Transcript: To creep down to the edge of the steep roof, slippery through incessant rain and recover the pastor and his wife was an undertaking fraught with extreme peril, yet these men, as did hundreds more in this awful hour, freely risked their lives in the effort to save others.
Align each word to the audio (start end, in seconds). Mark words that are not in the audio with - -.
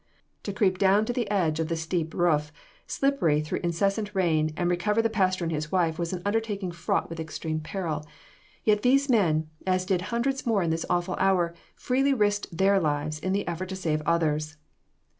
To 0.41 0.51
creep 0.51 0.79
down 0.79 1.05
to 1.05 1.13
the 1.13 1.29
edge 1.29 1.59
of 1.59 1.67
the 1.67 1.75
steep 1.75 2.15
roof, 2.15 2.51
slippery 2.87 3.39
through 3.39 3.59
incessant 3.61 4.15
rain 4.15 4.51
and 4.57 4.67
recover 4.67 4.99
the 5.03 5.11
pastor 5.11 5.45
and 5.45 5.51
his 5.51 5.71
wife 5.71 5.99
was 5.99 6.11
an 6.11 6.23
undertaking 6.25 6.71
fraught 6.71 7.07
with 7.07 7.19
extreme 7.19 7.59
peril, 7.59 8.07
yet 8.63 8.81
these 8.81 9.11
men, 9.11 9.51
as 9.67 9.85
did 9.85 10.01
hundreds 10.09 10.43
more 10.43 10.63
in 10.63 10.71
this 10.71 10.87
awful 10.89 11.17
hour, 11.19 11.53
freely 11.75 12.15
risked 12.15 12.47
their 12.51 12.79
lives 12.79 13.19
in 13.19 13.31
the 13.31 13.47
effort 13.47 13.69
to 13.69 13.75
save 13.75 14.01
others. 14.03 14.57